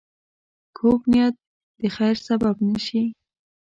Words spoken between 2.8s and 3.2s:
شي